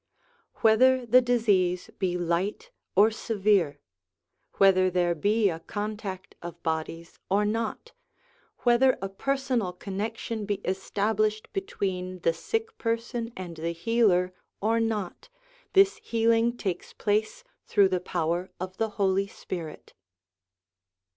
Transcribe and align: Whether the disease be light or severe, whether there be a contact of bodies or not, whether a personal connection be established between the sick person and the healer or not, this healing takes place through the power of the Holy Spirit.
Whether 0.61 1.05
the 1.05 1.21
disease 1.21 1.91
be 1.99 2.17
light 2.17 2.71
or 2.95 3.11
severe, 3.11 3.79
whether 4.53 4.89
there 4.89 5.13
be 5.13 5.47
a 5.47 5.59
contact 5.59 6.33
of 6.41 6.63
bodies 6.63 7.19
or 7.29 7.45
not, 7.45 7.91
whether 8.61 8.97
a 8.99 9.07
personal 9.09 9.71
connection 9.73 10.47
be 10.47 10.55
established 10.65 11.53
between 11.53 12.21
the 12.21 12.33
sick 12.33 12.79
person 12.79 13.31
and 13.37 13.57
the 13.57 13.73
healer 13.73 14.33
or 14.59 14.79
not, 14.79 15.29
this 15.73 15.97
healing 15.97 16.57
takes 16.57 16.93
place 16.93 17.43
through 17.67 17.89
the 17.89 17.99
power 18.01 18.49
of 18.59 18.77
the 18.77 18.89
Holy 18.97 19.27
Spirit. 19.27 19.93